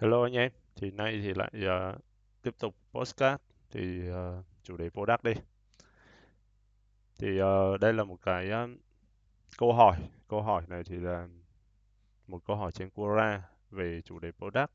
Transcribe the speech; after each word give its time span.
Hello 0.00 0.22
anh 0.22 0.32
em, 0.32 0.50
thì 0.76 0.90
nay 0.90 1.20
thì 1.22 1.34
lại 1.34 1.50
uh, 1.54 2.00
tiếp 2.42 2.54
tục 2.58 2.74
postcard 2.92 3.42
thì 3.70 4.10
uh, 4.10 4.44
chủ 4.62 4.76
đề 4.76 4.90
product 4.90 5.24
đi. 5.24 5.32
Thì 7.18 7.42
uh, 7.42 7.80
đây 7.80 7.92
là 7.92 8.04
một 8.04 8.16
cái 8.22 8.50
uh, 8.64 8.70
câu 9.58 9.72
hỏi, 9.72 9.96
câu 10.28 10.42
hỏi 10.42 10.62
này 10.68 10.82
thì 10.84 10.96
là 10.96 11.28
một 12.26 12.38
câu 12.46 12.56
hỏi 12.56 12.72
trên 12.72 12.90
Quora 12.90 13.42
về 13.70 14.00
chủ 14.04 14.18
đề 14.18 14.30
product. 14.30 14.70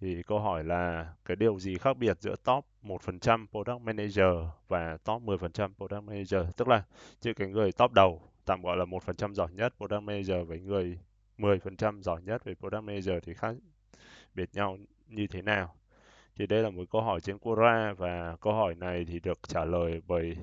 Thì 0.00 0.22
câu 0.22 0.40
hỏi 0.40 0.64
là 0.64 1.12
cái 1.24 1.36
điều 1.36 1.58
gì 1.58 1.78
khác 1.78 1.96
biệt 1.96 2.20
giữa 2.20 2.36
top 2.44 2.64
1% 2.82 3.46
product 3.46 3.82
manager 3.82 4.34
và 4.68 4.96
top 5.04 5.22
10% 5.22 5.74
product 5.74 6.02
manager, 6.02 6.46
tức 6.56 6.68
là 6.68 6.84
chứ 7.20 7.32
cái 7.34 7.48
người 7.48 7.72
top 7.72 7.92
đầu 7.92 8.22
tạm 8.44 8.62
gọi 8.62 8.76
là 8.76 8.84
1% 8.84 9.34
giỏi 9.34 9.52
nhất 9.52 9.74
product 9.76 10.02
manager 10.02 10.48
với 10.48 10.60
người 10.60 10.98
10% 11.38 12.00
giỏi 12.00 12.22
nhất 12.22 12.44
về 12.44 12.54
product 12.54 12.84
manager 12.84 13.14
thì 13.22 13.34
khác 13.34 13.54
biệt 14.34 14.50
nhau 14.52 14.78
như 15.08 15.26
thế 15.26 15.42
nào? 15.42 15.74
Thì 16.36 16.46
đây 16.46 16.62
là 16.62 16.70
một 16.70 16.84
câu 16.90 17.02
hỏi 17.02 17.20
trên 17.20 17.38
Quora 17.38 17.92
và 17.92 18.36
câu 18.40 18.52
hỏi 18.52 18.74
này 18.74 19.04
thì 19.04 19.20
được 19.20 19.38
trả 19.48 19.64
lời 19.64 20.02
bởi 20.06 20.36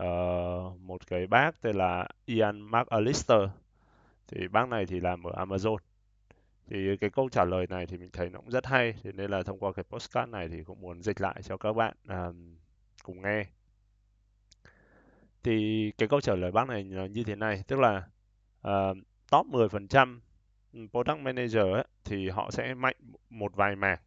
uh, 0.00 0.80
một 0.80 1.06
cái 1.06 1.26
bác 1.26 1.60
tên 1.62 1.76
là 1.76 2.08
Ian 2.26 2.60
McAllister. 2.70 3.48
Thì 4.28 4.48
bác 4.48 4.68
này 4.68 4.86
thì 4.86 5.00
làm 5.00 5.22
ở 5.22 5.44
Amazon. 5.44 5.76
Thì 6.66 6.96
cái 6.96 7.10
câu 7.10 7.28
trả 7.28 7.44
lời 7.44 7.66
này 7.70 7.86
thì 7.86 7.96
mình 7.96 8.10
thấy 8.12 8.30
nó 8.30 8.38
cũng 8.38 8.50
rất 8.50 8.66
hay. 8.66 8.94
Thế 9.02 9.12
nên 9.12 9.30
là 9.30 9.42
thông 9.42 9.58
qua 9.58 9.72
cái 9.72 9.84
postcard 9.84 10.30
này 10.32 10.48
thì 10.48 10.64
cũng 10.64 10.80
muốn 10.80 11.02
dịch 11.02 11.20
lại 11.20 11.42
cho 11.42 11.56
các 11.56 11.72
bạn 11.72 11.94
à, 12.06 12.28
cùng 13.02 13.22
nghe. 13.22 13.46
Thì 15.42 15.90
cái 15.98 16.08
câu 16.08 16.20
trả 16.20 16.34
lời 16.34 16.52
bác 16.52 16.68
này 16.68 16.84
như 16.84 17.24
thế 17.24 17.36
này, 17.36 17.62
tức 17.68 17.78
là 17.78 17.96
uh, 18.68 18.96
top 19.30 19.46
10% 19.46 20.18
product 20.90 21.18
manager 21.20 21.62
ấy, 21.72 21.84
thì 22.04 22.28
họ 22.28 22.50
sẽ 22.50 22.74
mạnh 22.74 22.96
một 23.30 23.56
vài 23.56 23.76
mảng. 23.76 23.98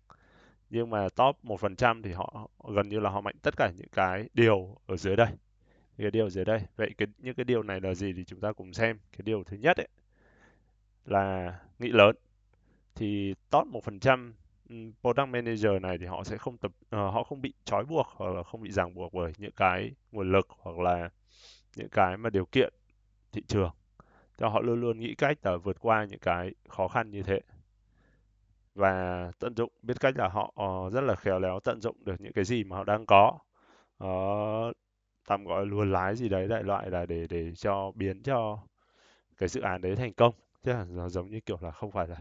Nhưng 0.69 0.89
mà 0.89 1.09
top 1.09 1.37
1% 1.43 2.01
thì 2.01 2.11
họ 2.11 2.49
gần 2.73 2.89
như 2.89 2.99
là 2.99 3.09
họ 3.09 3.21
mạnh 3.21 3.35
tất 3.41 3.57
cả 3.57 3.71
những 3.77 3.89
cái 3.91 4.29
điều 4.33 4.77
ở 4.85 4.97
dưới 4.97 5.15
đây. 5.15 5.27
Những 5.97 6.05
cái 6.05 6.11
điều 6.11 6.29
dưới 6.29 6.45
đây. 6.45 6.61
Vậy 6.75 6.91
cái 6.97 7.07
những 7.17 7.35
cái 7.35 7.43
điều 7.43 7.63
này 7.63 7.81
là 7.81 7.93
gì 7.93 8.13
thì 8.13 8.23
chúng 8.23 8.39
ta 8.39 8.51
cùng 8.51 8.73
xem. 8.73 8.99
Cái 9.11 9.21
điều 9.23 9.43
thứ 9.43 9.57
nhất 9.57 9.77
ấy 9.77 9.87
là 11.05 11.59
nghĩ 11.79 11.89
lớn. 11.89 12.15
Thì 12.95 13.33
top 13.49 13.67
1% 13.67 13.99
trăm 13.99 14.33
product 15.01 15.29
manager 15.29 15.81
này 15.81 15.97
thì 15.97 16.05
họ 16.05 16.23
sẽ 16.23 16.37
không 16.37 16.57
tập 16.57 16.71
uh, 16.85 16.91
họ 16.91 17.23
không 17.23 17.41
bị 17.41 17.53
trói 17.65 17.85
buộc 17.85 18.07
hoặc 18.15 18.35
là 18.35 18.43
không 18.43 18.61
bị 18.61 18.71
ràng 18.71 18.93
buộc 18.93 19.13
bởi 19.13 19.33
những 19.37 19.51
cái 19.51 19.91
nguồn 20.11 20.31
lực 20.31 20.47
hoặc 20.49 20.79
là 20.79 21.09
những 21.75 21.89
cái 21.89 22.17
mà 22.17 22.29
điều 22.29 22.45
kiện 22.45 22.73
thị 23.31 23.41
trường 23.47 23.71
cho 24.39 24.49
họ 24.49 24.61
luôn 24.61 24.81
luôn 24.81 24.99
nghĩ 24.99 25.15
cách 25.15 25.37
là 25.43 25.57
vượt 25.57 25.77
qua 25.79 26.05
những 26.05 26.19
cái 26.19 26.53
khó 26.69 26.87
khăn 26.87 27.11
như 27.11 27.23
thế. 27.23 27.41
Và 28.75 29.31
tận 29.39 29.55
dụng 29.55 29.71
biết 29.81 29.99
cách 29.99 30.17
là 30.17 30.27
họ 30.27 30.53
ờ, 30.55 30.89
rất 30.89 31.01
là 31.01 31.15
khéo 31.15 31.39
léo 31.39 31.59
tận 31.59 31.81
dụng 31.81 31.95
được 32.05 32.21
những 32.21 32.33
cái 32.33 32.43
gì 32.45 32.63
mà 32.63 32.77
họ 32.77 32.83
đang 32.83 33.05
có. 33.05 33.39
Uh, 34.03 34.75
tạm 35.27 35.45
gọi 35.45 35.65
là 35.65 35.71
luồn 35.71 35.91
lái 35.91 36.15
gì 36.15 36.29
đấy 36.29 36.47
đại 36.47 36.63
loại 36.63 36.89
là 36.89 37.05
để 37.05 37.27
để 37.29 37.51
cho 37.55 37.91
biến 37.95 38.23
cho 38.23 38.59
cái 39.37 39.49
dự 39.49 39.61
án 39.61 39.81
đấy 39.81 39.95
thành 39.95 40.13
công. 40.13 40.33
Chứ 40.63 40.71
là 40.73 40.85
nó 40.89 41.09
giống 41.09 41.29
như 41.29 41.39
kiểu 41.39 41.57
là 41.61 41.71
không 41.71 41.91
phải 41.91 42.07
là 42.07 42.17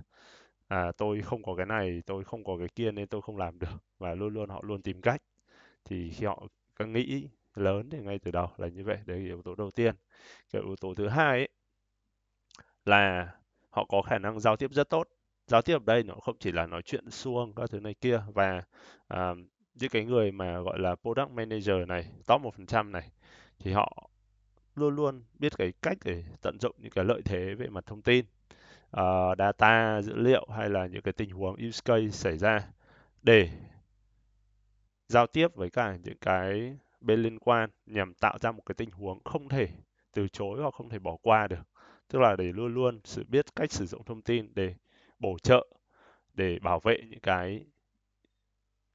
à 0.69 0.93
tôi 0.97 1.21
không 1.23 1.43
có 1.43 1.55
cái 1.55 1.67
này 1.67 2.03
tôi 2.07 2.25
không 2.25 2.45
có 2.45 2.57
cái 2.59 2.69
kia 2.75 2.93
nên 2.93 3.07
tôi 3.07 3.23
không 3.23 3.37
làm 3.37 3.59
được. 3.59 3.83
Và 3.99 4.15
luôn 4.15 4.35
luôn 4.35 4.49
họ 4.51 4.61
luôn 4.63 4.83
tìm 4.83 5.01
cách. 5.01 5.23
Thì 5.85 6.11
khi 6.11 6.27
họ 6.27 6.47
nghĩ 6.87 7.29
lớn 7.55 7.91
thì 7.91 7.99
ngay 7.99 8.19
từ 8.19 8.31
đầu 8.31 8.49
là 8.57 8.69
như 8.69 8.85
vậy. 8.85 8.99
Đấy 9.07 9.19
là 9.19 9.25
yếu 9.25 9.43
tố 9.43 9.55
đầu 9.55 9.71
tiên. 9.71 9.95
Cái 10.53 10.63
yếu 10.63 10.77
tố 10.77 10.95
thứ 10.95 11.09
hai 11.09 11.39
ấy 11.39 11.49
là 12.89 13.29
họ 13.71 13.85
có 13.85 14.03
khả 14.03 14.19
năng 14.19 14.41
giao 14.41 14.57
tiếp 14.57 14.71
rất 14.73 14.91
tốt. 14.91 15.09
Giao 15.47 15.63
tiếp 15.63 15.75
ở 15.75 15.85
đây 15.87 16.03
nó 16.03 16.15
không 16.15 16.37
chỉ 16.41 16.53
là 16.53 16.67
nói 16.67 16.83
chuyện 16.83 17.11
suông 17.11 17.55
các 17.55 17.71
thứ 17.71 17.81
này 17.81 17.95
kia 17.95 18.23
và 18.35 18.63
à, 19.09 19.35
những 19.75 19.91
cái 19.91 20.05
người 20.05 20.33
mà 20.33 20.61
gọi 20.61 20.79
là 20.79 20.95
product 20.95 21.31
manager 21.31 21.89
này 21.89 22.07
top 22.27 22.41
một 22.41 22.55
phần 22.55 22.67
trăm 22.67 22.93
này 22.93 23.11
thì 23.59 23.73
họ 23.73 24.11
luôn 24.75 24.97
luôn 24.97 25.23
biết 25.39 25.53
cái 25.59 25.73
cách 25.83 25.99
để 26.05 26.25
tận 26.43 26.59
dụng 26.61 26.77
những 26.79 26.93
cái 26.93 27.05
lợi 27.05 27.23
thế 27.25 27.55
về 27.55 27.69
mặt 27.69 27.87
thông 27.87 28.03
tin 28.03 28.25
uh, 28.97 29.39
data 29.39 30.03
dữ 30.03 30.17
liệu 30.17 30.47
hay 30.57 30.69
là 30.71 30.87
những 30.87 31.03
cái 31.03 31.13
tình 31.13 31.31
huống 31.31 31.57
use 31.69 31.81
case 31.85 32.11
xảy 32.11 32.39
ra 32.39 32.69
để 33.23 33.51
giao 35.09 35.27
tiếp 35.27 35.49
với 35.55 35.71
cả 35.71 35.97
những 36.05 36.19
cái 36.21 36.77
bên 37.01 37.23
liên 37.23 37.39
quan 37.39 37.71
nhằm 37.87 38.15
tạo 38.15 38.39
ra 38.41 38.53
một 38.53 38.63
cái 38.67 38.75
tình 38.75 38.91
huống 38.91 39.25
không 39.25 39.49
thể 39.49 39.69
từ 40.13 40.29
chối 40.29 40.63
hoặc 40.63 40.75
không 40.75 40.89
thể 40.89 40.99
bỏ 40.99 41.17
qua 41.23 41.47
được 41.47 41.63
tức 42.09 42.19
là 42.19 42.37
để 42.37 42.53
luôn 42.53 42.75
luôn 42.75 43.01
sự 43.05 43.25
biết 43.29 43.57
cách 43.57 43.73
sử 43.73 43.87
dụng 43.87 44.05
thông 44.05 44.23
tin 44.23 44.49
để 44.55 44.75
bổ 45.19 45.39
trợ 45.39 45.67
để 46.35 46.59
bảo 46.59 46.81
vệ 46.81 46.99
những 47.11 47.21
cái 47.21 47.65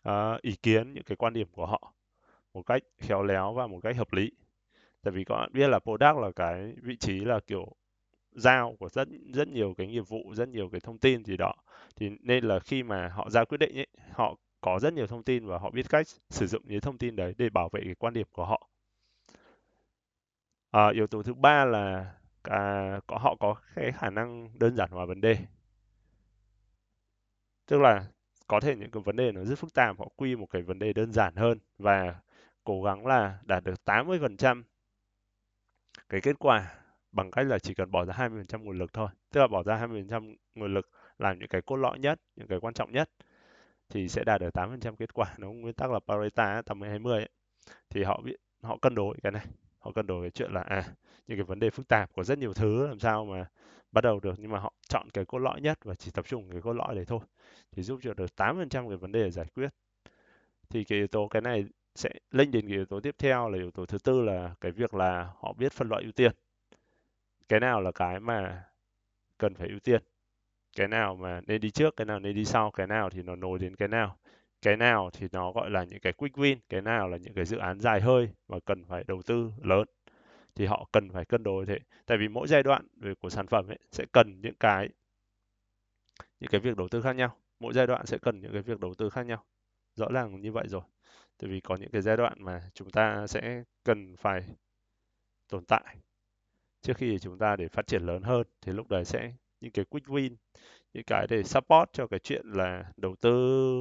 uh, 0.09 0.41
ý 0.41 0.55
kiến 0.63 0.93
những 0.93 1.03
cái 1.03 1.15
quan 1.15 1.33
điểm 1.33 1.47
của 1.51 1.65
họ 1.65 1.93
một 2.53 2.61
cách 2.65 2.83
khéo 2.97 3.23
léo 3.23 3.53
và 3.53 3.67
một 3.67 3.79
cách 3.83 3.97
hợp 3.97 4.13
lý. 4.13 4.31
Tại 5.01 5.11
vì 5.11 5.23
các 5.23 5.35
bạn 5.35 5.49
biết 5.53 5.67
là 5.67 5.79
product 5.79 6.17
là 6.21 6.31
cái 6.35 6.73
vị 6.81 6.95
trí 6.97 7.19
là 7.19 7.39
kiểu 7.47 7.75
giao 8.31 8.75
của 8.79 8.89
rất 8.89 9.07
rất 9.33 9.47
nhiều 9.47 9.73
cái 9.77 9.87
nghiệp 9.87 10.07
vụ 10.07 10.33
rất 10.35 10.49
nhiều 10.49 10.69
cái 10.69 10.81
thông 10.81 10.97
tin 10.97 11.25
gì 11.25 11.37
đó. 11.37 11.53
Thì 11.95 12.09
nên 12.19 12.43
là 12.43 12.59
khi 12.59 12.83
mà 12.83 13.07
họ 13.07 13.29
ra 13.29 13.45
quyết 13.45 13.57
định 13.57 13.77
ấy 13.77 13.87
họ 14.11 14.35
có 14.61 14.79
rất 14.79 14.93
nhiều 14.93 15.07
thông 15.07 15.23
tin 15.23 15.45
và 15.45 15.57
họ 15.57 15.71
biết 15.71 15.89
cách 15.89 16.07
sử 16.29 16.47
dụng 16.47 16.61
những 16.65 16.81
thông 16.81 16.97
tin 16.97 17.15
đấy 17.15 17.33
để 17.37 17.49
bảo 17.49 17.69
vệ 17.69 17.81
cái 17.85 17.95
quan 17.95 18.13
điểm 18.13 18.27
của 18.31 18.45
họ. 18.45 18.69
À, 20.71 20.89
yếu 20.93 21.07
tố 21.07 21.23
thứ 21.23 21.33
ba 21.33 21.65
là 21.65 22.13
à, 22.43 22.99
có 23.07 23.17
họ 23.17 23.35
có 23.39 23.55
cái 23.75 23.91
khả 23.91 24.09
năng 24.09 24.49
đơn 24.59 24.75
giản 24.75 24.91
hóa 24.91 25.05
vấn 25.05 25.21
đề 25.21 25.37
tức 27.65 27.81
là 27.81 28.05
có 28.47 28.59
thể 28.59 28.75
những 28.75 28.91
cái 28.91 29.03
vấn 29.05 29.15
đề 29.15 29.31
nó 29.31 29.43
rất 29.43 29.59
phức 29.59 29.73
tạp 29.73 29.99
họ 29.99 30.07
quy 30.15 30.35
một 30.35 30.45
cái 30.45 30.61
vấn 30.61 30.79
đề 30.79 30.93
đơn 30.93 31.13
giản 31.13 31.35
hơn 31.35 31.59
và 31.77 32.15
cố 32.63 32.83
gắng 32.83 33.05
là 33.05 33.39
đạt 33.43 33.63
được 33.63 33.75
80% 33.85 34.63
cái 36.09 36.21
kết 36.21 36.35
quả 36.39 36.75
bằng 37.11 37.31
cách 37.31 37.47
là 37.47 37.59
chỉ 37.59 37.73
cần 37.73 37.91
bỏ 37.91 38.05
ra 38.05 38.13
20% 38.13 38.63
nguồn 38.63 38.77
lực 38.77 38.93
thôi. 38.93 39.09
Tức 39.31 39.41
là 39.41 39.47
bỏ 39.47 39.63
ra 39.63 39.87
20% 39.87 40.35
nguồn 40.55 40.73
lực 40.73 40.89
làm 41.19 41.39
những 41.39 41.47
cái 41.47 41.61
cốt 41.61 41.75
lõi 41.75 41.99
nhất, 41.99 42.21
những 42.35 42.47
cái 42.47 42.59
quan 42.59 42.73
trọng 42.73 42.91
nhất 42.91 43.09
thì 43.89 44.09
sẽ 44.09 44.23
đạt 44.23 44.41
được 44.41 44.49
8% 44.55 44.95
kết 44.95 45.13
quả. 45.13 45.35
Nó 45.37 45.51
nguyên 45.51 45.73
tắc 45.73 45.91
là 45.91 45.99
Pareto 46.07 46.61
80-20 46.61 47.11
ấy. 47.11 47.29
Thì 47.89 48.03
họ 48.03 48.21
biết 48.25 48.35
họ 48.61 48.77
cân 48.81 48.95
đối 48.95 49.17
cái 49.23 49.31
này. 49.31 49.45
Họ 49.83 49.91
cân 49.91 50.07
đối 50.07 50.23
cái 50.23 50.31
chuyện 50.31 50.51
là 50.51 50.61
à 50.61 50.83
những 51.27 51.37
cái 51.37 51.43
vấn 51.43 51.59
đề 51.59 51.69
phức 51.69 51.87
tạp 51.87 52.13
có 52.13 52.23
rất 52.23 52.37
nhiều 52.37 52.53
thứ, 52.53 52.87
làm 52.87 52.99
sao 52.99 53.25
mà 53.25 53.45
bắt 53.91 54.01
đầu 54.01 54.19
được, 54.19 54.35
nhưng 54.37 54.51
mà 54.51 54.59
họ 54.59 54.73
chọn 54.89 55.09
cái 55.13 55.25
cốt 55.25 55.37
lõi 55.37 55.61
nhất 55.61 55.79
và 55.83 55.95
chỉ 55.95 56.11
tập 56.11 56.25
trung 56.27 56.49
cái 56.51 56.61
cốt 56.61 56.73
lõi 56.73 56.95
đấy 56.95 57.05
thôi. 57.05 57.19
Thì 57.71 57.83
giúp 57.83 57.99
cho 58.03 58.13
được 58.13 58.35
8% 58.35 58.87
cái 58.87 58.97
vấn 58.97 59.11
đề 59.11 59.31
giải 59.31 59.45
quyết. 59.55 59.69
Thì 60.69 60.83
cái 60.83 60.97
yếu 60.97 61.07
tố, 61.07 61.27
cái 61.27 61.41
này 61.41 61.65
sẽ 61.95 62.09
link 62.31 62.53
đến 62.53 62.67
cái 62.67 62.75
yếu 62.75 62.85
tố 62.85 62.99
tiếp 62.99 63.15
theo 63.17 63.49
là 63.49 63.57
yếu 63.57 63.71
tố 63.71 63.85
thứ 63.85 63.97
tư 63.97 64.21
là 64.21 64.55
cái 64.61 64.71
việc 64.71 64.93
là 64.93 65.33
họ 65.39 65.53
biết 65.53 65.71
phân 65.71 65.89
loại 65.89 66.03
ưu 66.03 66.11
tiên. 66.11 66.31
Cái 67.49 67.59
nào 67.59 67.81
là 67.81 67.91
cái 67.91 68.19
mà 68.19 68.63
cần 69.37 69.55
phải 69.55 69.67
ưu 69.69 69.79
tiên? 69.79 70.01
Cái 70.77 70.87
nào 70.87 71.15
mà 71.15 71.41
nên 71.47 71.61
đi 71.61 71.71
trước, 71.71 71.95
cái 71.95 72.05
nào 72.05 72.19
nên 72.19 72.35
đi 72.35 72.45
sau, 72.45 72.71
cái 72.71 72.87
nào 72.87 73.09
thì 73.09 73.23
nó 73.23 73.35
nối 73.35 73.59
đến 73.59 73.75
cái 73.75 73.87
nào? 73.87 74.17
Cái 74.63 74.77
nào 74.77 75.09
thì 75.13 75.27
nó 75.31 75.51
gọi 75.51 75.69
là 75.69 75.83
những 75.83 75.99
cái 75.99 76.13
quick 76.13 76.37
win, 76.37 76.57
cái 76.69 76.81
nào 76.81 77.09
là 77.09 77.17
những 77.17 77.33
cái 77.33 77.45
dự 77.45 77.57
án 77.57 77.79
dài 77.79 78.01
hơi 78.01 78.29
và 78.47 78.59
cần 78.65 78.85
phải 78.85 79.03
đầu 79.07 79.21
tư 79.21 79.51
lớn 79.63 79.85
thì 80.55 80.65
họ 80.65 80.89
cần 80.91 81.09
phải 81.09 81.25
cân 81.25 81.43
đối 81.43 81.65
thế. 81.65 81.79
Tại 82.05 82.17
vì 82.17 82.27
mỗi 82.27 82.47
giai 82.47 82.63
đoạn 82.63 82.87
về 82.95 83.13
của 83.15 83.29
sản 83.29 83.47
phẩm 83.47 83.67
ấy 83.67 83.79
sẽ 83.91 84.05
cần 84.11 84.41
những 84.41 84.55
cái 84.59 84.89
những 86.39 86.49
cái 86.51 86.61
việc 86.61 86.77
đầu 86.77 86.87
tư 86.87 87.01
khác 87.01 87.15
nhau. 87.15 87.35
Mỗi 87.59 87.73
giai 87.73 87.87
đoạn 87.87 88.05
sẽ 88.05 88.17
cần 88.17 88.41
những 88.41 88.53
cái 88.53 88.61
việc 88.61 88.79
đầu 88.79 88.93
tư 88.93 89.09
khác 89.09 89.25
nhau. 89.25 89.45
Rõ 89.95 90.07
ràng 90.13 90.41
như 90.41 90.51
vậy 90.51 90.67
rồi. 90.67 90.81
Tại 91.37 91.49
vì 91.49 91.59
có 91.59 91.75
những 91.75 91.91
cái 91.91 92.01
giai 92.01 92.17
đoạn 92.17 92.33
mà 92.37 92.61
chúng 92.73 92.89
ta 92.89 93.27
sẽ 93.27 93.63
cần 93.83 94.15
phải 94.15 94.41
tồn 95.49 95.65
tại. 95.65 95.97
Trước 96.81 96.97
khi 96.97 97.19
chúng 97.19 97.37
ta 97.37 97.55
để 97.55 97.67
phát 97.67 97.87
triển 97.87 98.01
lớn 98.03 98.23
hơn 98.23 98.47
thì 98.61 98.71
lúc 98.71 98.89
đấy 98.89 99.05
sẽ, 99.05 99.33
những 99.61 99.71
cái 99.71 99.85
quick 99.85 100.07
win 100.07 100.35
những 100.93 101.03
cái 101.03 101.27
để 101.29 101.43
support 101.43 101.89
cho 101.93 102.07
cái 102.07 102.19
chuyện 102.19 102.45
là 102.45 102.91
đầu 102.97 103.15
tư 103.15 103.31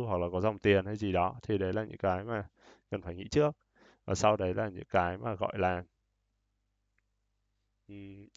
hoặc 0.07 0.19
là 0.19 0.27
có 0.33 0.41
dòng 0.41 0.59
tiền 0.59 0.87
hay 0.87 0.97
gì 0.97 1.13
đó 1.13 1.35
thì 1.43 1.59
đấy 1.59 1.73
là 1.73 1.85
những 1.85 1.99
cái 1.99 2.25
mà 2.25 2.49
cần 2.91 3.03
phải 3.03 3.15
nghĩ 3.15 3.29
trước. 3.31 3.57
Và 4.05 4.15
sau 4.15 4.37
đấy 4.37 4.55
là 4.55 4.69
những 4.69 4.85
cái 4.91 5.19
mà 5.19 5.35
gọi 5.35 5.59
là 5.59 5.83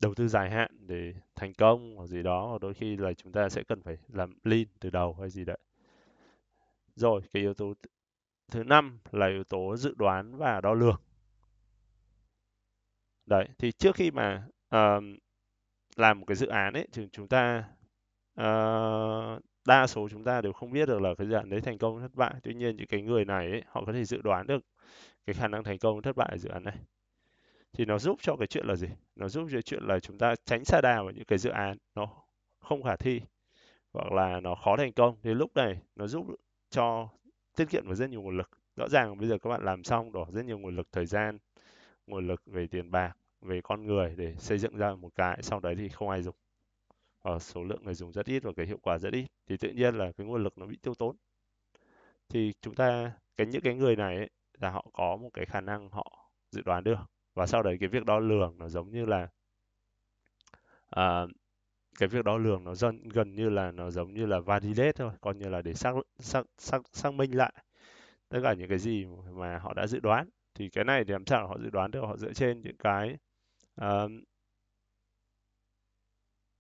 đầu 0.02 0.14
tư 0.16 0.28
dài 0.28 0.50
hạn 0.50 0.88
để 0.88 1.14
thành 1.36 1.54
công 1.54 1.96
hoặc 1.96 2.08
gì 2.08 2.24
đó 2.24 2.48
hoặc 2.48 2.62
đôi 2.62 2.74
khi 2.74 2.98
là 2.98 3.14
chúng 3.14 3.32
ta 3.32 3.50
sẽ 3.50 3.64
cần 3.64 3.82
phải 3.82 3.98
làm 4.08 4.34
lean 4.44 4.66
từ 4.80 4.90
đầu 4.90 5.14
hay 5.20 5.30
gì 5.30 5.46
đấy. 5.46 5.58
Rồi 6.96 7.22
cái 7.34 7.42
yếu 7.42 7.54
tố 7.54 7.74
thứ 8.52 8.64
năm 8.64 9.00
là 9.12 9.28
yếu 9.28 9.44
tố 9.44 9.78
dự 9.78 9.94
đoán 9.98 10.38
và 10.38 10.62
đo 10.62 10.74
lường. 10.74 11.02
Đấy 13.26 13.48
thì 13.58 13.72
trước 13.72 13.96
khi 13.96 14.12
mà 14.12 14.48
uh, 14.76 15.04
làm 15.96 16.20
một 16.20 16.26
cái 16.26 16.36
dự 16.36 16.48
án 16.48 16.74
ấy 16.74 16.88
thì 16.92 17.08
chúng 17.12 17.28
ta 17.28 17.64
ờ, 18.36 19.40
đa 19.68 19.88
số 19.88 20.10
chúng 20.10 20.24
ta 20.24 20.42
đều 20.42 20.54
không 20.54 20.72
biết 20.72 20.86
được 20.88 21.02
là 21.02 21.16
cái 21.18 21.28
dự 21.28 21.34
án 21.34 21.50
đấy 21.50 21.62
thành 21.62 21.78
công 21.78 22.00
thất 22.02 22.16
bại. 22.16 22.34
Tuy 22.44 22.54
nhiên 22.54 22.76
những 22.76 22.88
cái 22.88 23.02
người 23.02 23.26
này 23.26 23.52
ấy, 23.52 23.64
họ 23.68 23.84
có 23.86 23.94
thể 23.94 24.06
dự 24.06 24.22
đoán 24.22 24.48
được 24.48 24.66
cái 25.26 25.34
khả 25.34 25.48
năng 25.48 25.64
thành 25.64 25.80
công 25.80 26.02
thất 26.02 26.16
bại 26.16 26.28
của 26.32 26.38
dự 26.38 26.50
án 26.50 26.64
này. 26.64 26.76
Thì 27.74 27.86
nó 27.86 28.00
giúp 28.00 28.18
cho 28.22 28.36
cái 28.36 28.48
chuyện 28.48 28.66
là 28.68 28.76
gì? 28.76 28.88
Nó 29.16 29.30
giúp 29.30 29.48
cho 29.52 29.62
chuyện 29.62 29.84
là 29.84 30.00
chúng 30.00 30.18
ta 30.18 30.36
tránh 30.46 30.66
xa 30.66 30.82
đà 30.82 31.04
vào 31.04 31.12
những 31.12 31.26
cái 31.26 31.40
dự 31.40 31.50
án 31.50 31.78
nó 31.96 32.08
không 32.60 32.84
khả 32.84 32.96
thi 32.96 33.22
hoặc 33.94 34.12
là 34.12 34.40
nó 34.40 34.56
khó 34.56 34.78
thành 34.78 34.94
công. 34.94 35.18
Thì 35.24 35.34
lúc 35.34 35.52
này 35.56 35.82
nó 35.96 36.08
giúp 36.08 36.28
cho 36.70 37.10
tiết 37.58 37.70
kiệm 37.70 37.88
được 37.90 37.96
rất 37.96 38.10
nhiều 38.10 38.22
nguồn 38.22 38.38
lực. 38.38 38.50
Rõ 38.76 38.88
ràng 38.90 39.18
bây 39.18 39.28
giờ 39.30 39.38
các 39.38 39.50
bạn 39.50 39.64
làm 39.66 39.84
xong 39.84 40.12
đổ 40.12 40.26
rất 40.32 40.46
nhiều 40.46 40.60
nguồn 40.60 40.76
lực 40.76 40.88
thời 40.92 41.06
gian 41.06 41.38
nguồn 42.08 42.28
lực 42.28 42.42
về 42.46 42.68
tiền 42.68 42.92
bạc 42.92 43.14
về 43.42 43.62
con 43.64 43.86
người 43.86 44.16
để 44.18 44.36
xây 44.40 44.58
dựng 44.58 44.78
ra 44.78 44.96
một 44.96 45.10
cái 45.16 45.40
sau 45.42 45.60
đấy 45.60 45.76
thì 45.76 45.90
không 45.90 46.10
ai 46.10 46.22
dùng 46.24 46.36
ở 47.26 47.40
số 47.40 47.64
lượng 47.64 47.84
người 47.84 47.94
dùng 47.94 48.12
rất 48.12 48.26
ít 48.26 48.44
và 48.44 48.52
cái 48.58 48.66
hiệu 48.66 48.78
quả 48.82 48.98
rất 48.98 49.14
ít. 49.14 49.26
Thì 49.48 49.58
tự 49.58 49.70
nhiên 49.70 49.96
là 49.96 50.12
cái 50.12 50.28
nguồn 50.28 50.44
lực 50.44 50.58
nó 50.58 50.66
bị 50.66 50.78
tiêu 50.82 50.94
tốn. 50.94 51.16
Thì 52.30 52.54
chúng 52.62 52.76
ta 52.76 53.12
cái 53.38 53.48
những 53.48 53.62
cái 53.62 53.76
người 53.76 53.96
này 53.96 54.16
ấy, 54.16 54.30
là 54.60 54.70
họ 54.70 54.86
có 54.94 55.18
một 55.18 55.30
cái 55.34 55.46
khả 55.46 55.62
năng 55.62 55.90
họ 55.90 56.30
dự 56.52 56.62
đoán 56.66 56.84
được. 56.84 57.00
Và 57.34 57.48
sau 57.48 57.64
đấy 57.64 57.78
cái 57.80 57.90
việc 57.90 58.06
đo 58.06 58.20
lường 58.20 58.58
nó 58.58 58.70
giống 58.70 58.92
như 58.92 59.06
là 59.06 59.28
uh, 60.96 61.30
cái 62.00 62.10
việc 62.10 62.26
đo 62.26 62.38
lường 62.38 62.64
nó 62.64 62.76
dần 62.76 63.10
gần 63.10 63.36
như 63.36 63.50
là 63.50 63.72
nó 63.72 63.92
giống 63.92 64.14
như 64.14 64.26
là 64.26 64.40
validate 64.40 64.92
thôi 64.92 65.12
coi 65.22 65.36
như 65.36 65.50
là 65.50 65.62
để 65.62 65.74
xác 65.74 65.94
xác 66.20 66.44
xác 66.58 66.82
xác 66.94 67.14
minh 67.14 67.38
lại 67.38 67.54
tất 68.30 68.40
cả 68.44 68.54
những 68.54 68.70
cái 68.70 68.80
gì 68.80 69.06
mà 69.34 69.58
họ 69.60 69.74
đã 69.74 69.88
dự 69.88 70.00
đoán. 70.00 70.30
Thì 70.54 70.70
cái 70.70 70.84
này 70.84 71.04
thì 71.06 71.12
làm 71.12 71.26
sao 71.26 71.48
họ 71.48 71.58
dự 71.64 71.70
đoán 71.70 71.92
được? 71.92 72.02
Họ 72.02 72.18
dựa 72.18 72.34
trên 72.34 72.62
những 72.62 72.78
cái 72.78 73.18
uh, 73.82 74.12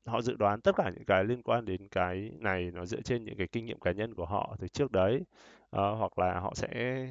họ 0.05 0.21
dự 0.21 0.35
đoán 0.35 0.61
tất 0.61 0.75
cả 0.75 0.91
những 0.95 1.05
cái 1.05 1.23
liên 1.23 1.41
quan 1.43 1.65
đến 1.65 1.87
cái 1.87 2.31
này 2.39 2.71
nó 2.71 2.85
dựa 2.85 3.01
trên 3.01 3.25
những 3.25 3.37
cái 3.37 3.47
kinh 3.47 3.65
nghiệm 3.65 3.79
cá 3.79 3.91
nhân 3.91 4.13
của 4.13 4.25
họ 4.25 4.55
từ 4.59 4.67
trước 4.67 4.91
đấy. 4.91 5.21
Uh, 5.65 5.71
hoặc 5.71 6.19
là 6.19 6.39
họ 6.39 6.53
sẽ 6.55 7.07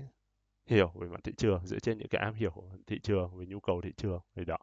hiểu 0.67 0.93
về 0.95 1.09
mặt 1.09 1.21
thị 1.25 1.33
trường 1.37 1.67
dựa 1.67 1.79
trên 1.79 1.99
những 1.99 2.09
cái 2.09 2.21
am 2.23 2.35
hiểu 2.35 2.53
thị 2.87 2.99
trường 2.99 3.37
về 3.37 3.47
nhu 3.47 3.61
cầu 3.61 3.81
thị 3.81 3.93
trường 3.97 4.21
thì 4.35 4.45
đó. 4.45 4.59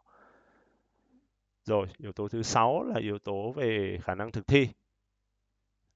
Rồi 1.64 1.88
yếu 1.98 2.12
tố 2.12 2.28
thứ 2.28 2.42
sáu 2.44 2.84
là 2.84 3.00
yếu 3.00 3.20
tố 3.20 3.52
về 3.52 3.98
khả 4.04 4.16
năng 4.16 4.32
thực 4.32 4.48
thi. 4.48 4.68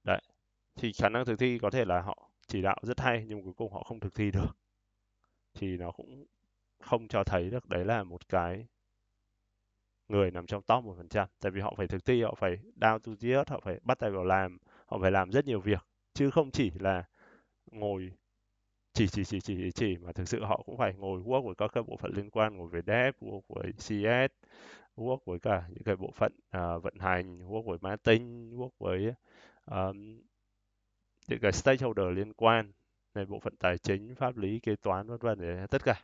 Đấy 0.04 0.20
thì 0.76 0.92
khả 0.92 1.08
năng 1.08 1.24
thực 1.24 1.38
thi 1.38 1.58
có 1.58 1.70
thể 1.70 1.84
là 1.84 2.00
họ 2.00 2.30
chỉ 2.46 2.62
đạo 2.62 2.76
rất 2.82 3.00
hay 3.00 3.24
nhưng 3.28 3.42
cuối 3.42 3.54
cùng 3.56 3.72
họ 3.72 3.82
không 3.82 4.00
thực 4.00 4.14
thi 4.14 4.30
được. 4.30 4.56
Thì 5.54 5.76
nó 5.76 5.90
cũng 5.90 6.26
không 6.80 7.08
cho 7.08 7.24
thấy 7.24 7.50
được 7.50 7.68
đấy 7.68 7.84
là 7.84 8.04
một 8.04 8.28
cái 8.28 8.66
người 10.08 10.30
nằm 10.30 10.46
trong 10.46 10.62
top 10.62 10.84
1% 10.84 11.26
tại 11.40 11.52
vì 11.52 11.60
họ 11.60 11.74
phải 11.76 11.86
thực 11.86 12.04
thi 12.04 12.22
họ 12.22 12.34
phải 12.38 12.58
down 12.80 12.98
to 12.98 13.12
the 13.20 13.28
earth 13.28 13.50
họ 13.50 13.60
phải 13.64 13.80
bắt 13.82 13.98
tay 13.98 14.10
vào 14.10 14.24
làm 14.24 14.58
họ 14.86 14.98
phải 15.00 15.10
làm 15.10 15.30
rất 15.30 15.44
nhiều 15.44 15.60
việc. 15.60 15.86
Chứ 16.14 16.30
không 16.30 16.50
chỉ 16.50 16.70
là 16.78 17.04
ngồi 17.70 18.12
chỉ 18.92 19.06
chỉ 19.06 19.24
chỉ 19.24 19.40
chỉ 19.40 19.70
chỉ 19.74 19.96
mà 19.96 20.12
thực 20.12 20.28
sự 20.28 20.44
họ 20.44 20.62
cũng 20.66 20.76
phải 20.76 20.94
ngồi 20.94 21.20
work 21.20 21.42
với 21.46 21.54
các 21.54 21.70
cái 21.74 21.82
bộ 21.82 21.96
phận 21.96 22.12
liên 22.14 22.30
quan 22.30 22.56
ngồi 22.56 22.68
về 22.68 22.80
dev 22.86 23.14
work 23.20 23.40
với 23.48 23.72
CS 23.72 24.32
work 24.96 25.18
với 25.24 25.38
cả 25.38 25.64
những 25.68 25.82
cái 25.84 25.96
bộ 25.96 26.10
phận 26.14 26.32
uh, 26.56 26.82
vận 26.82 26.94
hành 26.98 27.38
work 27.38 27.62
với 27.62 27.78
marketing 27.80 28.58
work 28.58 28.70
với 28.78 29.12
um, 29.66 30.20
những 31.28 31.38
cái 31.42 31.52
stakeholder 31.52 32.06
liên 32.12 32.32
quan 32.32 32.72
này 33.14 33.26
bộ 33.26 33.38
phận 33.40 33.56
tài 33.56 33.78
chính 33.78 34.14
pháp 34.14 34.36
lý 34.36 34.60
kế 34.60 34.76
toán 34.76 35.06
vân 35.06 35.18
vân 35.18 35.66
tất 35.70 35.84
cả 35.84 36.02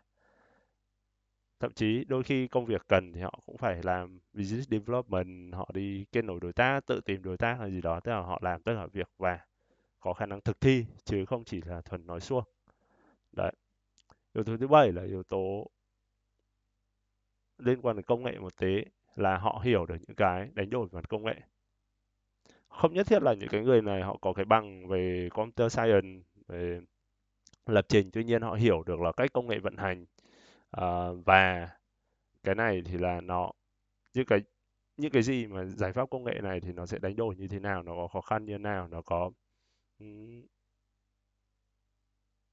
thậm 1.62 1.72
chí 1.72 2.04
đôi 2.04 2.22
khi 2.22 2.46
công 2.46 2.66
việc 2.66 2.82
cần 2.88 3.12
thì 3.12 3.20
họ 3.20 3.40
cũng 3.46 3.56
phải 3.56 3.82
làm 3.82 4.18
business 4.32 4.68
development, 4.70 5.54
họ 5.54 5.70
đi 5.74 6.04
kết 6.12 6.24
nối 6.24 6.40
đối 6.40 6.52
tác, 6.52 6.86
tự 6.86 7.00
tìm 7.00 7.22
đối 7.22 7.36
tác 7.36 7.56
hay 7.60 7.70
gì 7.70 7.80
đó, 7.80 8.00
tức 8.00 8.12
là 8.12 8.20
họ 8.20 8.38
làm 8.42 8.62
tất 8.62 8.72
cả 8.76 8.86
việc 8.92 9.08
và 9.18 9.38
có 10.00 10.12
khả 10.12 10.26
năng 10.26 10.40
thực 10.40 10.60
thi, 10.60 10.84
chứ 11.04 11.24
không 11.24 11.44
chỉ 11.44 11.60
là 11.66 11.80
thuần 11.80 12.06
nói 12.06 12.20
suông. 12.20 12.44
Đấy. 13.32 13.52
Yếu 14.34 14.44
tố 14.44 14.56
thứ 14.56 14.68
bảy 14.68 14.92
là 14.92 15.02
yếu 15.02 15.22
tố 15.22 15.70
liên 17.58 17.80
quan 17.82 17.96
đến 17.96 18.04
công 18.04 18.22
nghệ 18.22 18.38
một 18.38 18.56
tí, 18.56 18.84
là 19.16 19.38
họ 19.38 19.60
hiểu 19.64 19.86
được 19.86 19.96
những 20.06 20.16
cái 20.16 20.48
đánh 20.54 20.70
đổi 20.70 20.86
về 20.86 20.96
mặt 20.96 21.08
công 21.08 21.24
nghệ. 21.24 21.34
Không 22.68 22.94
nhất 22.94 23.06
thiết 23.06 23.22
là 23.22 23.34
những 23.34 23.48
cái 23.48 23.62
người 23.62 23.82
này 23.82 24.02
họ 24.02 24.16
có 24.20 24.32
cái 24.32 24.44
bằng 24.44 24.88
về 24.88 25.28
computer 25.32 25.72
science, 25.72 26.28
về 26.48 26.80
lập 27.66 27.86
trình, 27.88 28.10
tuy 28.12 28.24
nhiên 28.24 28.42
họ 28.42 28.54
hiểu 28.54 28.82
được 28.86 29.00
là 29.00 29.12
cách 29.12 29.32
công 29.32 29.46
nghệ 29.46 29.58
vận 29.58 29.76
hành 29.76 30.06
uh, 30.76 31.24
và 31.26 31.70
cái 32.42 32.54
này 32.54 32.82
thì 32.84 32.98
là 32.98 33.20
nó 33.20 33.52
những 34.14 34.26
cái 34.26 34.40
những 34.96 35.10
cái 35.12 35.22
gì 35.22 35.46
mà 35.46 35.64
giải 35.64 35.92
pháp 35.92 36.10
công 36.10 36.24
nghệ 36.24 36.34
này 36.42 36.60
thì 36.60 36.72
nó 36.72 36.86
sẽ 36.86 36.98
đánh 36.98 37.16
đổi 37.16 37.36
như 37.36 37.48
thế 37.48 37.58
nào 37.60 37.82
nó 37.82 37.92
có 37.94 38.08
khó 38.08 38.20
khăn 38.20 38.44
như 38.44 38.52
thế 38.52 38.58
nào 38.58 38.88
nó 38.88 39.02
có 39.02 39.30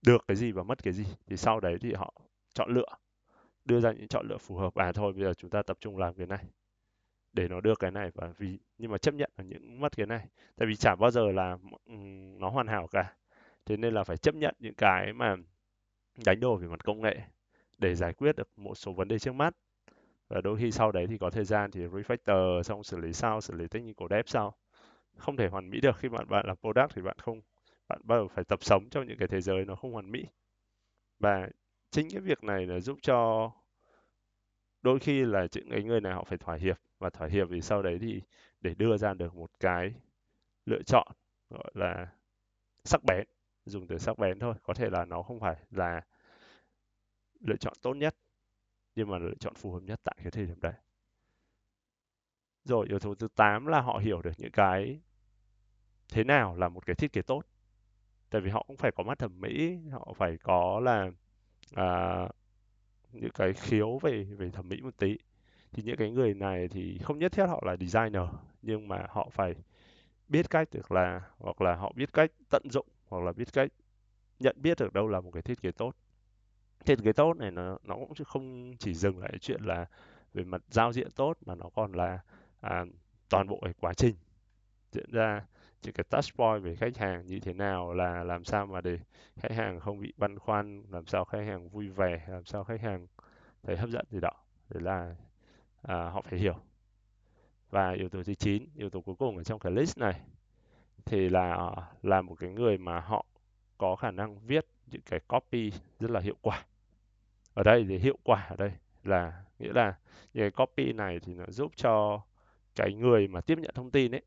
được 0.02 0.26
cái 0.28 0.38
gì 0.38 0.52
và 0.52 0.64
mất 0.64 0.84
cái 0.84 0.94
gì 0.94 1.06
thì 1.28 1.38
sau 1.38 1.60
đấy 1.60 1.78
thì 1.82 1.94
họ 1.94 2.14
chọn 2.54 2.74
lựa 2.74 2.98
đưa 3.66 3.80
ra 3.80 3.92
những 3.92 4.08
chọn 4.08 4.28
lựa 4.28 4.38
phù 4.38 4.56
hợp. 4.56 4.76
À 4.76 4.92
thôi 4.92 5.14
bây 5.14 5.24
giờ 5.24 5.34
chúng 5.34 5.50
ta 5.50 5.62
tập 5.64 5.78
trung 5.82 5.98
làm 5.98 6.14
cái 6.14 6.28
này 6.28 6.46
để 7.34 7.48
nó 7.48 7.62
được 7.62 7.80
cái 7.80 7.92
này 7.92 8.12
và 8.16 8.34
vì 8.38 8.60
nhưng 8.78 8.92
mà 8.92 8.98
chấp 8.98 9.14
nhận 9.14 9.32
là 9.38 9.44
những 9.44 9.80
mất 9.82 9.98
cái 9.98 10.06
này. 10.08 10.28
Tại 10.56 10.68
vì 10.68 10.76
chả 10.76 10.96
bao 10.96 11.12
giờ 11.12 11.32
là 11.32 11.58
nó 12.40 12.50
hoàn 12.50 12.68
hảo 12.68 12.88
cả. 12.88 13.16
Thế 13.66 13.78
nên 13.78 13.94
là 13.94 14.04
phải 14.04 14.18
chấp 14.18 14.36
nhận 14.36 14.56
những 14.60 14.74
cái 14.78 15.14
mà 15.14 15.36
đánh 16.26 16.40
đổi 16.40 16.62
về 16.62 16.68
mặt 16.68 16.84
công 16.84 17.02
nghệ 17.02 17.22
để 17.80 17.96
giải 17.96 18.14
quyết 18.14 18.36
được 18.36 18.50
một 18.60 18.76
số 18.76 18.94
vấn 18.94 19.08
đề 19.08 19.20
trước 19.20 19.34
mắt. 19.34 19.56
Và 20.28 20.42
đôi 20.42 20.58
khi 20.58 20.72
sau 20.72 20.92
đấy 20.92 21.08
thì 21.08 21.18
có 21.18 21.30
thời 21.30 21.46
gian 21.46 21.72
thì 21.72 21.86
refactor, 21.86 22.64
xong 22.64 22.84
xử 22.84 22.98
lý 22.98 23.14
sau, 23.14 23.42
xử 23.42 23.54
lý 23.54 23.68
technical 23.68 24.08
dev 24.10 24.26
sau. 24.26 24.56
Không 25.18 25.38
thể 25.38 25.48
hoàn 25.48 25.70
mỹ 25.70 25.80
được, 25.82 25.98
khi 25.98 26.10
bạn 26.10 26.30
bạn 26.30 26.46
là 26.48 26.56
product 26.56 26.96
thì 26.96 27.02
bạn 27.02 27.18
không, 27.20 27.42
bạn 27.88 28.02
bắt 28.04 28.16
đầu 28.16 28.28
phải 28.28 28.44
tập 28.44 28.60
sống 28.62 28.90
trong 28.90 29.08
những 29.08 29.18
cái 29.18 29.28
thế 29.28 29.42
giới 29.42 29.66
nó 29.66 29.76
không 29.76 29.94
hoàn 29.94 30.12
mỹ. 30.12 30.26
Và 31.20 31.50
chính 31.92 32.08
cái 32.12 32.22
việc 32.22 32.44
này 32.44 32.66
là 32.66 32.80
giúp 32.80 32.98
cho 33.02 33.52
đôi 34.82 35.00
khi 35.00 35.26
là 35.26 35.48
những 35.56 35.70
cái 35.70 35.84
người 35.84 36.02
này 36.02 36.14
họ 36.14 36.24
phải 36.24 36.38
thỏa 36.38 36.56
hiệp. 36.56 36.78
Và 37.00 37.10
thỏa 37.10 37.28
hiệp 37.28 37.50
vì 37.50 37.62
sau 37.62 37.82
đấy 37.82 37.98
thì 38.02 38.22
để 38.62 38.74
đưa 38.74 38.98
ra 38.98 39.14
được 39.14 39.36
một 39.36 39.52
cái 39.60 39.94
lựa 40.66 40.84
chọn, 40.84 41.08
gọi 41.50 41.72
là 41.74 42.08
sắc 42.84 43.04
bén, 43.04 43.28
dùng 43.66 43.88
từ 43.88 43.98
sắc 43.98 44.18
bén 44.18 44.40
thôi. 44.40 44.56
Có 44.64 44.74
thể 44.74 44.90
là 44.90 45.06
nó 45.06 45.22
không 45.22 45.40
phải 45.40 45.56
là 45.72 46.02
lựa 47.40 47.56
chọn 47.56 47.74
tốt 47.82 47.94
nhất 47.94 48.16
nhưng 48.96 49.10
mà 49.10 49.18
lựa 49.18 49.36
chọn 49.40 49.54
phù 49.56 49.72
hợp 49.72 49.84
nhất 49.84 50.00
tại 50.04 50.16
cái 50.24 50.32
thời 50.32 50.46
điểm 50.46 50.60
đấy. 50.62 50.74
Rồi 52.66 52.88
yếu 52.90 53.00
tố 53.00 53.16
thứ 53.16 53.28
8 53.36 53.66
là 53.66 53.82
họ 53.82 53.98
hiểu 54.04 54.22
được 54.22 54.32
những 54.38 54.52
cái 54.52 55.00
thế 56.10 56.24
nào 56.24 56.56
là 56.56 56.70
một 56.70 56.86
cái 56.86 56.96
thiết 56.96 57.14
kế 57.14 57.22
tốt. 57.22 57.44
Tại 58.30 58.42
vì 58.42 58.50
họ 58.50 58.64
cũng 58.68 58.78
phải 58.78 58.92
có 58.92 59.04
mắt 59.04 59.20
thẩm 59.20 59.42
mỹ 59.42 59.80
họ 59.92 60.14
phải 60.18 60.38
có 60.38 60.80
là 60.80 61.12
à, 61.76 62.28
những 63.12 63.32
cái 63.32 63.54
khiếu 63.54 63.98
về 63.98 64.24
về 64.24 64.50
thẩm 64.52 64.70
mỹ 64.70 64.82
một 64.82 64.98
tí. 64.98 65.18
Thì 65.72 65.84
những 65.84 65.98
cái 65.98 66.12
người 66.12 66.34
này 66.34 66.68
thì 66.68 66.98
không 67.04 67.20
nhất 67.20 67.32
thiết 67.32 67.46
họ 67.46 67.64
là 67.66 67.76
designer 67.78 68.24
nhưng 68.62 68.88
mà 68.88 69.06
họ 69.10 69.30
phải 69.32 69.56
biết 70.28 70.50
cách 70.50 70.70
được 70.72 70.92
là 70.92 71.22
hoặc 71.38 71.62
là 71.62 71.76
họ 71.76 71.94
biết 71.96 72.14
cách 72.14 72.32
tận 72.50 72.64
dụng 72.72 72.88
hoặc 73.08 73.24
là 73.24 73.34
biết 73.34 73.54
cách 73.54 73.72
nhận 74.40 74.56
biết 74.62 74.80
được 74.80 74.94
đâu 74.94 75.08
là 75.08 75.22
một 75.22 75.32
cái 75.32 75.44
thiết 75.44 75.62
kế 75.62 75.72
tốt 75.72 75.96
thiết 76.86 77.00
kế 77.04 77.14
tốt 77.14 77.34
này 77.38 77.52
nó 77.52 77.78
nó 77.84 77.96
cũng 77.96 78.14
không 78.26 78.74
chỉ 78.80 78.94
dừng 78.94 79.20
lại 79.20 79.34
chuyện 79.42 79.62
là 79.64 79.86
về 80.34 80.44
mặt 80.44 80.62
giao 80.70 80.94
diện 80.94 81.12
tốt 81.12 81.38
mà 81.46 81.56
nó 81.56 81.70
còn 81.76 81.92
là 81.92 82.20
à, 82.62 82.86
toàn 83.30 83.48
bộ 83.48 83.60
cái 83.64 83.74
quá 83.80 83.94
trình 83.94 84.16
diễn 84.92 85.12
ra. 85.12 85.46
Những 85.84 85.94
cái 85.94 86.04
touch 86.04 86.36
point 86.38 86.64
về 86.64 86.76
khách 86.76 86.98
hàng 86.98 87.26
như 87.26 87.40
thế 87.40 87.54
nào 87.54 87.94
là 87.94 88.24
làm 88.24 88.44
sao 88.44 88.66
mà 88.66 88.82
để 88.82 89.00
khách 89.36 89.52
hàng 89.52 89.80
không 89.80 90.00
bị 90.00 90.14
băn 90.18 90.40
khoăn 90.40 90.84
làm 90.90 91.06
sao 91.06 91.26
khách 91.26 91.46
hàng 91.48 91.70
vui 91.70 91.90
vẻ 91.90 92.26
làm 92.28 92.46
sao 92.46 92.64
khách 92.64 92.82
hàng 92.82 93.08
thấy 93.64 93.78
hấp 93.78 93.90
dẫn 93.90 94.06
gì 94.12 94.20
đó. 94.20 94.32
Đấy 94.70 94.84
là 94.84 95.16
à, 95.82 96.10
họ 96.10 96.22
phải 96.22 96.40
hiểu. 96.40 96.56
Và 97.70 97.92
yếu 97.92 98.10
tố 98.10 98.24
thứ 98.24 98.34
9 98.34 98.66
yếu 98.76 98.90
tố 98.90 99.02
cuối 99.02 99.16
cùng 99.16 99.38
ở 99.38 99.44
trong 99.44 99.60
cái 99.60 99.72
list 99.72 99.98
này 99.98 100.22
thì 101.06 101.30
là 101.30 101.56
à, 101.56 101.92
là 102.04 102.22
một 102.22 102.36
cái 102.40 102.50
người 102.50 102.78
mà 102.78 103.00
họ 103.00 103.26
có 103.78 103.96
khả 103.96 104.12
năng 104.12 104.40
viết 104.40 104.66
những 104.88 105.02
cái 105.02 105.20
copy 105.20 105.72
rất 106.00 106.12
là 106.12 106.20
hiệu 106.20 106.36
quả 106.42 106.66
ở 107.60 107.64
đây 107.64 107.86
thì 107.90 107.98
hiệu 107.98 108.18
quả 108.24 108.46
ở 108.50 108.56
đây 108.56 108.72
là 109.04 109.44
nghĩa 109.60 109.74
là 109.74 109.96
những 110.34 110.44
cái 110.44 110.52
copy 110.52 110.94
này 110.94 111.20
thì 111.20 111.34
nó 111.34 111.46
giúp 111.48 111.72
cho 111.76 112.22
cái 112.76 112.94
người 112.94 113.28
mà 113.28 113.42
tiếp 113.42 113.58
nhận 113.62 113.72
thông 113.76 113.92
tin 113.92 114.12
ấy 114.16 114.22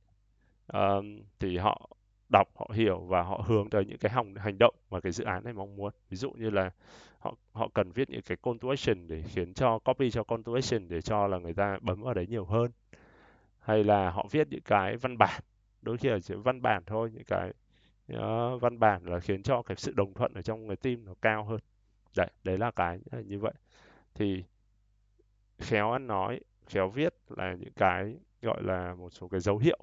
uh, 0.76 1.04
thì 1.38 1.56
họ 1.56 1.90
đọc 2.28 2.48
họ 2.56 2.70
hiểu 2.74 2.98
và 2.98 3.22
họ 3.22 3.44
hướng 3.46 3.70
tới 3.70 3.84
những 3.84 3.98
cái 3.98 4.12
hành 4.12 4.34
hành 4.34 4.58
động 4.58 4.74
mà 4.90 5.00
cái 5.00 5.12
dự 5.12 5.24
án 5.24 5.44
này 5.44 5.52
mong 5.52 5.76
muốn. 5.76 5.92
Ví 6.10 6.16
dụ 6.16 6.30
như 6.30 6.50
là 6.50 6.70
họ 7.18 7.34
họ 7.52 7.68
cần 7.74 7.92
viết 7.92 8.10
những 8.10 8.22
cái 8.22 8.36
call 8.42 8.56
to 8.60 8.68
action 8.68 9.08
để 9.08 9.22
khiến 9.22 9.54
cho 9.54 9.78
copy 9.78 10.10
cho 10.10 10.24
call 10.24 10.42
to 10.42 10.52
action 10.54 10.88
để 10.88 11.00
cho 11.00 11.26
là 11.26 11.38
người 11.38 11.54
ta 11.54 11.78
bấm 11.80 12.02
vào 12.02 12.14
đấy 12.14 12.26
nhiều 12.26 12.44
hơn. 12.44 12.70
Hay 13.60 13.84
là 13.84 14.10
họ 14.10 14.26
viết 14.30 14.48
những 14.50 14.62
cái 14.64 14.96
văn 14.96 15.18
bản 15.18 15.42
đôi 15.82 15.96
khi 15.98 16.08
là 16.08 16.20
chỉ 16.20 16.34
văn 16.34 16.62
bản 16.62 16.82
thôi 16.86 17.10
những 17.14 17.24
cái 17.24 17.52
uh, 18.12 18.62
văn 18.62 18.78
bản 18.78 19.04
là 19.04 19.20
khiến 19.20 19.42
cho 19.42 19.62
cái 19.62 19.76
sự 19.76 19.92
đồng 19.96 20.14
thuận 20.14 20.34
ở 20.34 20.42
trong 20.42 20.66
người 20.66 20.76
team 20.76 21.04
nó 21.04 21.14
cao 21.22 21.44
hơn 21.44 21.60
đấy 22.16 22.30
đấy 22.44 22.58
là 22.58 22.70
cái 22.70 23.00
ờ, 23.10 23.20
như 23.20 23.38
vậy. 23.38 23.52
Thì 24.14 24.44
khéo 25.58 25.92
ăn 25.92 26.06
nói 26.06 26.40
khéo 26.66 26.88
viết 26.88 27.14
là 27.28 27.54
những 27.54 27.72
cái 27.76 28.16
gọi 28.42 28.62
là 28.62 28.94
một 28.94 29.10
số 29.10 29.28
cái 29.28 29.40
dấu 29.40 29.58
hiệu 29.58 29.78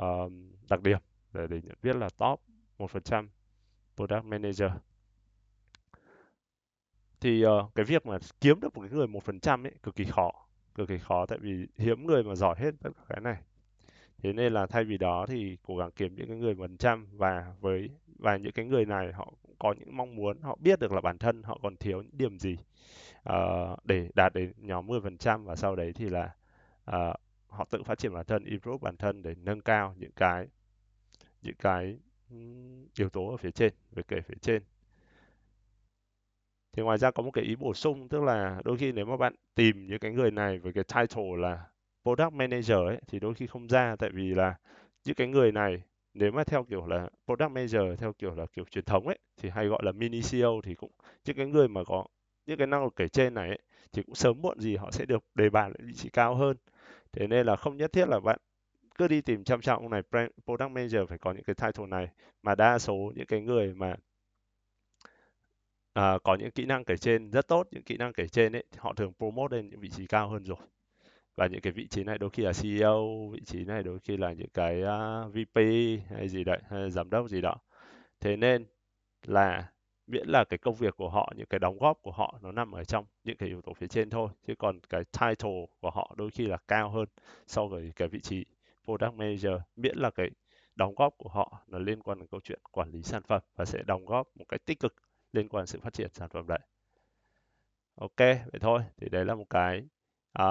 uh, 0.00 0.32
đặc 0.70 0.82
điểm 0.82 0.98
để, 1.32 1.46
để 1.46 1.60
nhận 1.64 1.76
biết 1.82 1.96
là 1.96 2.08
top 2.18 2.40
1% 2.78 3.28
product 3.96 4.24
manager. 4.24 4.70
Thì 7.20 7.46
uh, 7.46 7.74
cái 7.74 7.84
việc 7.84 8.06
mà 8.06 8.18
kiếm 8.40 8.60
được 8.60 8.74
một 8.76 8.80
cái 8.80 8.90
người 8.90 9.06
một 9.06 9.24
phần 9.24 9.40
trăm 9.40 9.66
ấy 9.66 9.72
cực 9.82 9.96
kỳ 9.96 10.04
khó 10.04 10.30
cực 10.74 10.88
kỳ 10.88 10.98
khó 10.98 11.26
tại 11.26 11.38
vì 11.38 11.66
hiếm 11.76 12.06
người 12.06 12.22
mà 12.22 12.34
giỏi 12.34 12.56
hết 12.58 12.74
tất 12.80 12.90
cả 12.96 13.04
cái 13.08 13.20
này. 13.20 13.36
Thế 14.22 14.32
nên 14.32 14.52
là 14.52 14.66
thay 14.66 14.84
vì 14.84 14.98
đó 14.98 15.26
thì 15.28 15.56
cố 15.62 15.76
gắng 15.76 15.90
kiếm 15.96 16.14
những 16.14 16.28
cái 16.28 16.36
người 16.36 16.54
phần 16.54 16.76
trăm 16.76 17.06
và 17.12 17.54
với 17.60 17.90
và 18.18 18.36
những 18.36 18.52
cái 18.52 18.64
người 18.64 18.84
này 18.84 19.12
họ 19.12 19.32
có 19.60 19.74
những 19.78 19.96
mong 19.96 20.16
muốn 20.16 20.40
họ 20.40 20.56
biết 20.60 20.80
được 20.80 20.92
là 20.92 21.00
bản 21.00 21.18
thân 21.18 21.42
họ 21.42 21.58
còn 21.62 21.76
thiếu 21.76 22.02
những 22.02 22.18
điểm 22.18 22.38
gì 22.38 22.56
uh, 23.28 23.84
để 23.84 24.08
đạt 24.14 24.34
đến 24.34 24.52
nhóm 24.56 24.86
10% 24.86 25.44
và 25.44 25.56
sau 25.56 25.76
đấy 25.76 25.92
thì 25.92 26.08
là 26.08 26.34
uh, 26.90 27.16
họ 27.48 27.64
tự 27.70 27.82
phát 27.82 27.98
triển 27.98 28.14
bản 28.14 28.26
thân 28.26 28.44
improve 28.44 28.78
bản 28.82 28.96
thân 28.96 29.22
để 29.22 29.34
nâng 29.34 29.60
cao 29.60 29.94
những 29.98 30.12
cái 30.16 30.48
những 31.42 31.56
cái 31.58 31.98
yếu 32.98 33.08
tố 33.08 33.30
ở 33.30 33.36
phía 33.36 33.50
trên 33.50 33.72
về 33.90 34.02
kể 34.08 34.20
phía 34.20 34.34
trên. 34.40 34.62
Thì 36.72 36.82
ngoài 36.82 36.98
ra 36.98 37.10
có 37.10 37.22
một 37.22 37.30
cái 37.30 37.44
ý 37.44 37.56
bổ 37.56 37.74
sung 37.74 38.08
tức 38.08 38.22
là 38.22 38.60
đôi 38.64 38.76
khi 38.78 38.92
nếu 38.92 39.04
mà 39.04 39.16
bạn 39.16 39.34
tìm 39.54 39.86
những 39.86 39.98
cái 39.98 40.12
người 40.12 40.30
này 40.30 40.58
với 40.58 40.72
cái 40.72 40.84
title 40.84 41.36
là 41.36 41.66
product 42.02 42.32
manager 42.32 42.76
ấy 42.76 43.00
thì 43.06 43.20
đôi 43.20 43.34
khi 43.34 43.46
không 43.46 43.68
ra 43.68 43.96
tại 43.98 44.10
vì 44.10 44.34
là 44.34 44.54
những 45.04 45.14
cái 45.14 45.26
người 45.26 45.52
này 45.52 45.82
nếu 46.14 46.32
mà 46.32 46.44
theo 46.44 46.64
kiểu 46.64 46.86
là 46.86 47.08
product 47.26 47.50
manager 47.52 47.82
theo 47.98 48.12
kiểu 48.12 48.34
là 48.34 48.46
kiểu 48.52 48.64
truyền 48.70 48.84
thống 48.84 49.06
ấy 49.06 49.18
thì 49.36 49.50
hay 49.50 49.66
gọi 49.66 49.82
là 49.84 49.92
mini 49.92 50.22
CEO 50.22 50.60
thì 50.64 50.74
cũng 50.74 50.90
những 51.24 51.36
cái 51.36 51.46
người 51.46 51.68
mà 51.68 51.84
có 51.84 52.04
những 52.46 52.58
cái 52.58 52.66
năng 52.66 52.84
lực 52.84 52.96
kể 52.96 53.08
trên 53.08 53.34
này 53.34 53.48
ấy, 53.48 53.58
thì 53.92 54.02
cũng 54.02 54.14
sớm 54.14 54.42
muộn 54.42 54.60
gì 54.60 54.76
họ 54.76 54.90
sẽ 54.90 55.04
được 55.06 55.24
đề 55.34 55.50
bạt 55.50 55.68
lại 55.68 55.78
vị 55.82 55.94
trí 55.94 56.08
cao 56.10 56.34
hơn. 56.34 56.56
Thế 57.12 57.26
nên 57.26 57.46
là 57.46 57.56
không 57.56 57.76
nhất 57.76 57.92
thiết 57.92 58.08
là 58.08 58.20
bạn 58.20 58.38
cứ 58.98 59.08
đi 59.08 59.20
tìm 59.22 59.44
chăm 59.44 59.60
trọng 59.60 59.82
ông 59.82 59.90
này 59.92 60.02
product 60.46 60.70
manager 60.72 61.02
phải 61.08 61.18
có 61.18 61.32
những 61.32 61.44
cái 61.44 61.54
title 61.54 61.86
này 61.86 62.08
mà 62.42 62.54
đa 62.54 62.78
số 62.80 63.12
những 63.16 63.26
cái 63.26 63.40
người 63.42 63.74
mà 63.74 63.96
à, 65.94 66.18
có 66.24 66.34
những 66.34 66.50
kỹ 66.50 66.64
năng 66.66 66.84
kể 66.84 66.96
trên 66.96 67.30
rất 67.30 67.48
tốt 67.48 67.68
những 67.70 67.82
kỹ 67.82 67.96
năng 67.96 68.12
kể 68.12 68.28
trên 68.28 68.52
ấy 68.56 68.64
họ 68.78 68.92
thường 68.94 69.12
promote 69.18 69.56
lên 69.56 69.68
những 69.70 69.80
vị 69.80 69.88
trí 69.90 70.06
cao 70.06 70.28
hơn 70.28 70.44
rồi 70.44 70.58
và 71.40 71.46
những 71.46 71.60
cái 71.60 71.72
vị 71.72 71.86
trí 71.86 72.04
này 72.04 72.18
đôi 72.18 72.30
khi 72.30 72.42
là 72.42 72.52
CEO 72.62 73.28
vị 73.32 73.40
trí 73.46 73.64
này 73.64 73.82
đôi 73.82 73.98
khi 73.98 74.16
là 74.16 74.32
những 74.32 74.48
cái 74.54 74.82
à, 74.82 75.20
uh, 75.20 75.34
VP 75.34 75.56
hay 76.10 76.28
gì 76.28 76.44
đấy 76.44 76.58
hay 76.70 76.90
giám 76.90 77.10
đốc 77.10 77.28
gì 77.28 77.40
đó. 77.40 77.56
Thế 78.20 78.36
nên 78.36 78.66
là 79.26 79.72
miễn 80.06 80.28
là 80.28 80.44
cái 80.44 80.58
công 80.58 80.74
việc 80.74 80.96
của 80.96 81.10
họ 81.10 81.32
những 81.36 81.46
cái 81.46 81.58
đóng 81.58 81.78
góp 81.78 81.98
của 82.02 82.10
họ 82.10 82.38
nó 82.42 82.52
nằm 82.52 82.72
ở 82.72 82.84
trong 82.84 83.04
những 83.24 83.36
cái 83.36 83.48
yếu 83.48 83.62
tố 83.62 83.74
phía 83.74 83.86
trên 83.86 84.10
thôi 84.10 84.28
chứ 84.46 84.54
còn 84.58 84.80
cái 84.80 85.04
title 85.04 85.66
của 85.80 85.90
họ 85.90 86.14
đôi 86.16 86.30
khi 86.30 86.46
là 86.46 86.56
cao 86.68 86.90
hơn 86.90 87.08
so 87.46 87.66
với 87.66 87.92
cái 87.96 88.08
vị 88.08 88.20
trí 88.20 88.44
product 88.84 89.14
manager. 89.14 89.52
Miễn 89.76 89.98
là 89.98 90.10
cái 90.10 90.30
đóng 90.76 90.94
góp 90.94 91.14
của 91.18 91.28
họ 91.28 91.62
nó 91.66 91.78
liên 91.78 92.02
quan 92.02 92.18
đến 92.18 92.28
câu 92.30 92.40
chuyện 92.40 92.60
quản 92.72 92.90
lý 92.90 93.02
sản 93.02 93.22
phẩm 93.22 93.42
và 93.56 93.64
sẽ 93.64 93.82
đóng 93.86 94.04
góp 94.04 94.28
một 94.36 94.44
cách 94.48 94.64
tích 94.64 94.80
cực 94.80 94.94
liên 95.32 95.48
quan 95.48 95.66
sự 95.66 95.80
phát 95.80 95.92
triển 95.92 96.10
sản 96.14 96.28
phẩm 96.28 96.46
đấy. 96.46 96.60
Ok 97.94 98.18
vậy 98.18 98.60
thôi. 98.60 98.82
Thì 98.96 99.08
đấy 99.08 99.24
là 99.24 99.34
một 99.34 99.50
cái 99.50 99.82
à, 100.32 100.44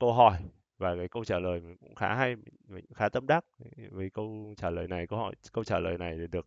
câu 0.00 0.12
hỏi 0.12 0.38
và 0.78 0.96
cái 0.96 1.08
câu 1.08 1.24
trả 1.24 1.38
lời 1.38 1.60
mình 1.60 1.76
cũng 1.80 1.94
khá 1.94 2.14
hay 2.14 2.36
mình 2.68 2.84
cũng 2.86 2.94
khá 2.94 3.08
tâm 3.08 3.26
đắc 3.26 3.44
với 3.90 4.10
câu 4.10 4.54
trả 4.56 4.70
lời 4.70 4.88
này 4.88 5.06
câu 5.06 5.18
hỏi 5.18 5.34
câu 5.52 5.64
trả 5.64 5.78
lời 5.78 5.98
này 5.98 6.16
thì 6.18 6.26
được 6.26 6.46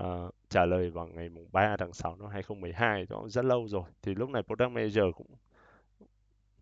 uh, 0.00 0.34
trả 0.48 0.64
lời 0.64 0.90
vào 0.90 1.06
ngày 1.06 1.28
mùng 1.28 1.48
3 1.52 1.76
tháng 1.76 1.92
6 1.92 2.16
năm 2.16 2.28
2012 2.28 3.06
đó 3.06 3.24
rất 3.28 3.44
lâu 3.44 3.68
rồi. 3.68 3.84
Thì 4.02 4.14
lúc 4.14 4.30
này 4.30 4.42
product 4.42 4.70
manager 4.70 5.04
cũng 5.16 5.26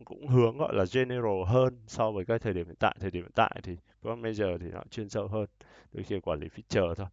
cũng 0.04 0.28
hướng 0.28 0.58
gọi 0.58 0.74
là 0.74 0.84
general 0.92 1.44
hơn 1.46 1.78
so 1.86 2.10
với 2.10 2.24
cái 2.24 2.38
thời 2.38 2.54
điểm 2.54 2.66
hiện 2.66 2.76
tại. 2.78 2.96
Thời 3.00 3.10
điểm 3.10 3.22
hiện 3.22 3.32
tại 3.34 3.60
thì 3.62 3.76
product 4.02 4.22
manager 4.22 4.60
thì 4.60 4.70
nó 4.70 4.82
chuyên 4.90 5.08
sâu 5.08 5.28
hơn 5.28 5.46
đôi 5.92 6.04
khi 6.04 6.20
quản 6.20 6.40
lý 6.40 6.48
feature 6.48 6.94
thôi. 6.94 7.06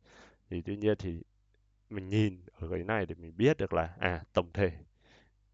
Thì 0.49 0.61
tuy 0.61 0.77
nhiên 0.77 0.95
thì 0.99 1.21
mình 1.89 2.09
nhìn 2.09 2.41
ở 2.59 2.67
cái 2.71 2.83
này 2.83 3.05
để 3.05 3.15
mình 3.15 3.33
biết 3.37 3.57
được 3.57 3.73
là 3.73 3.93
à 3.99 4.23
tổng 4.33 4.49
thể 4.53 4.71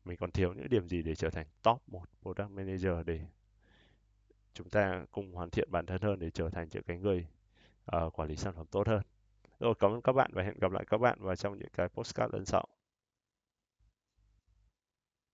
mình 0.08 0.18
còn 0.18 0.32
thiếu 0.32 0.54
những 0.54 0.70
điểm 0.70 0.88
gì 0.88 1.02
để 1.02 1.16
trở 1.16 1.30
thành 1.30 1.46
top 1.64 1.82
một 1.88 2.06
product 2.22 2.50
manager 2.50 3.06
để 3.06 3.20
chúng 4.54 4.70
ta 4.70 5.06
cùng 5.12 5.32
hoàn 5.32 5.50
thiện 5.50 5.72
bản 5.72 5.86
thân 5.86 6.02
hơn 6.02 6.20
để 6.20 6.30
trở 6.30 6.50
thành 6.50 6.68
những 6.72 6.84
cái 6.84 6.98
người 6.98 7.28
uh, 7.96 8.20
quản 8.20 8.30
lý 8.30 8.36
sản 8.36 8.54
phẩm 8.56 8.66
tốt 8.72 8.88
hơn? 8.88 9.02
Rồi 9.60 9.74
cảm 9.80 9.92
ơn 9.92 10.02
các 10.02 10.14
bạn 10.14 10.32
và 10.34 10.44
hẹn 10.44 10.60
gặp 10.60 10.72
lại 10.72 10.86
các 10.90 10.98
bạn 10.98 11.18
vào 11.22 11.36
trong 11.36 11.60
những 11.60 11.70
cái 11.74 11.90
postcard 11.90 12.34
lần 12.34 12.46
sau. 12.46 12.68